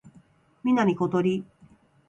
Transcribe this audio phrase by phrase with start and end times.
[0.63, 1.45] 南ことり